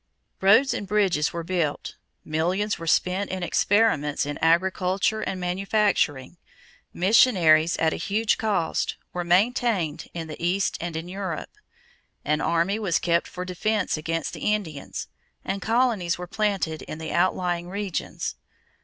Roads 0.41 0.73
and 0.73 0.87
bridges 0.87 1.31
were 1.31 1.43
built; 1.43 1.95
millions 2.25 2.79
were 2.79 2.87
spent 2.87 3.29
in 3.29 3.43
experiments 3.43 4.25
in 4.25 4.39
agriculture 4.39 5.21
and 5.21 5.39
manufacturing; 5.39 6.37
missionaries 6.91 7.77
at 7.77 7.93
a 7.93 7.97
huge 7.97 8.39
cost 8.39 8.97
were 9.13 9.23
maintained 9.23 10.07
in 10.15 10.27
the 10.27 10.43
East 10.43 10.75
and 10.81 10.95
in 10.95 11.07
Europe; 11.07 11.51
an 12.25 12.41
army 12.41 12.79
was 12.79 12.97
kept 12.97 13.27
for 13.27 13.45
defense 13.45 13.95
against 13.95 14.33
the 14.33 14.41
Indians; 14.55 15.07
and 15.45 15.61
colonies 15.61 16.17
were 16.17 16.25
planted 16.25 16.81
in 16.81 16.97
the 16.97 17.11
outlying 17.13 17.69
regions. 17.69 18.33